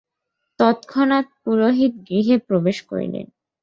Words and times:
তৎক্ষণাৎ 0.59 1.25
পুরোহিত 1.43 1.93
গৃহে 2.07 2.35
প্রবেশ 2.47 2.77
করিলেন। 2.85 3.25